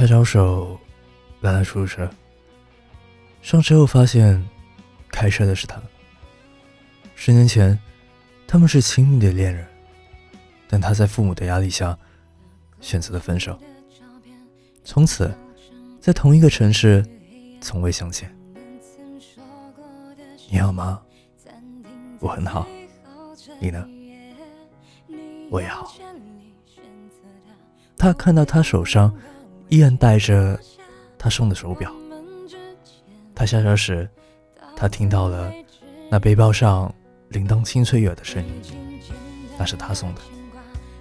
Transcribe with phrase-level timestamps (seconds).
[0.00, 0.80] 他招手
[1.42, 2.10] 拦了出租车。
[3.42, 4.42] 上车后发现，
[5.10, 5.78] 开车的是他。
[7.14, 7.78] 十年前，
[8.48, 9.66] 他们是亲密的恋人，
[10.66, 11.98] 但他在父母的压力下，
[12.80, 13.60] 选择了分手。
[14.84, 15.30] 从此，
[16.00, 17.04] 在同一个城市，
[17.60, 18.34] 从未相见。
[20.50, 21.02] 你好吗？
[22.20, 22.66] 我很好。
[23.60, 23.86] 你呢？
[25.50, 25.92] 我也好。
[27.98, 29.14] 他看到他手上
[29.70, 30.58] 依然戴着
[31.16, 31.90] 他送的手表。
[33.34, 34.08] 他下车时，
[34.76, 35.50] 他听到了
[36.10, 36.92] 那背包上
[37.28, 39.00] 铃铛清脆耳的声音，
[39.56, 40.20] 那是他送的。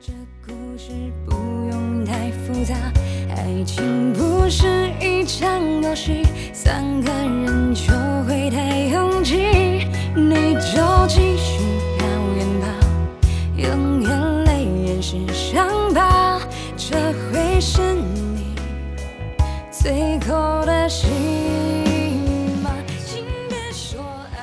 [0.00, 0.12] 这
[0.46, 0.90] 故事
[1.26, 1.32] 不
[1.70, 2.74] 用太复杂
[3.34, 7.92] 爱情不是一场游戏，三个人就
[8.28, 9.36] 会太拥挤，
[10.14, 11.58] 你就继续
[11.98, 12.06] 表
[12.38, 12.66] 演吧，
[13.56, 16.40] 用眼泪掩饰伤疤，
[16.76, 16.96] 这
[17.32, 18.41] 会是你
[19.82, 21.08] 最后的戏
[22.62, 22.70] 码。
[23.04, 24.00] 请别说
[24.32, 24.38] 爱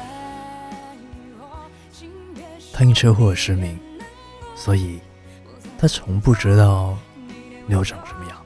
[1.39, 2.69] 我，请别说。
[2.73, 3.79] 他因车祸失明，
[4.53, 4.99] 所以
[5.77, 6.97] 他从不知道
[7.67, 8.45] 牛长什么样。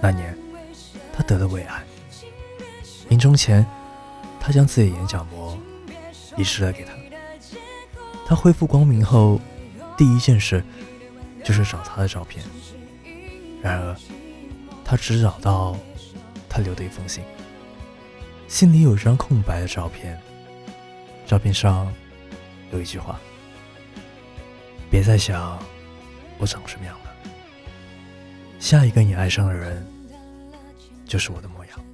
[0.00, 0.34] 那年，
[1.12, 1.84] 他得了胃癌。
[3.10, 3.64] 临终前，
[4.40, 5.58] 他将自己的眼角膜
[6.38, 6.92] 移植了给他。
[8.26, 9.38] 他恢复光明后，
[9.94, 10.64] 第一件事
[11.44, 12.42] 就是找他的照片。
[13.60, 13.94] 然而，
[14.88, 15.76] 他只找到
[16.48, 17.24] 他留的一封信，
[18.46, 20.16] 信里有一张空白的照片，
[21.26, 21.92] 照片上
[22.70, 23.18] 有一句话
[24.88, 25.58] ：“别再想
[26.38, 27.10] 我长什么样了。”
[28.60, 29.84] 下一个你爱上的人，
[31.04, 31.84] 就是我的模样。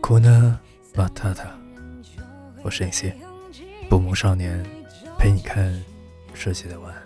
[0.00, 0.58] 哭呢，
[0.96, 1.56] 马塔塔，
[2.64, 3.14] 我是 AC，
[3.88, 4.66] 不萌少年，
[5.16, 5.80] 陪你看
[6.34, 7.05] 世界的晚安。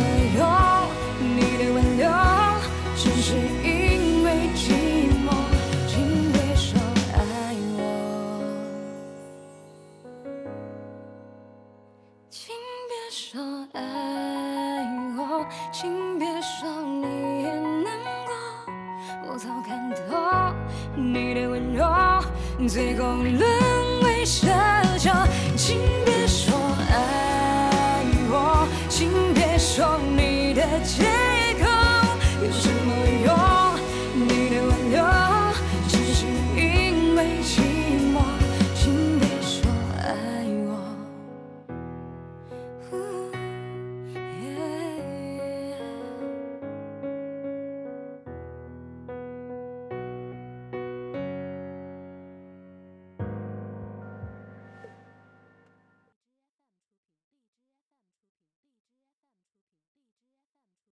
[12.33, 12.55] 请
[12.87, 13.81] 别说爱
[15.17, 17.91] 我，请别说你也难
[18.25, 20.15] 过，我早看透
[20.95, 21.85] 你的温柔，
[22.69, 23.37] 最后沦
[24.03, 24.47] 为奢
[24.97, 25.11] 求。
[25.57, 26.10] 请别。